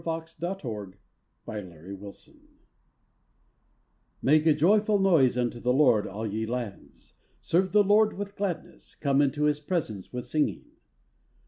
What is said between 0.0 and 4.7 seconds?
A THANKSGIVING PSALM Make a